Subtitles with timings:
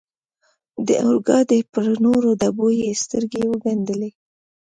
[0.87, 4.09] د اورګاډي پر نورو ډبو یې سترګې و ګنډلې.